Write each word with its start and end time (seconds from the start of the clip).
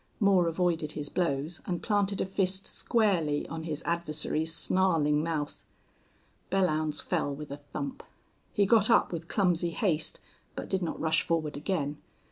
Moore 0.19 0.47
avoided 0.47 0.93
his 0.93 1.09
blows 1.09 1.61
and 1.67 1.83
planted 1.83 2.19
a 2.21 2.25
fist 2.25 2.65
squarely 2.65 3.47
on 3.49 3.65
his 3.65 3.83
adversary's 3.83 4.51
snarling 4.51 5.23
mouth. 5.23 5.63
Belllounds 6.51 7.03
fell 7.03 7.31
with 7.35 7.51
a 7.51 7.57
thump. 7.57 8.01
He 8.51 8.65
got 8.65 8.89
up 8.89 9.11
with 9.13 9.27
clumsy 9.27 9.69
haste, 9.69 10.19
but 10.55 10.69
did 10.71 10.81
not 10.81 10.99
rush 10.99 11.21
forward 11.21 11.55
again. 11.55 12.01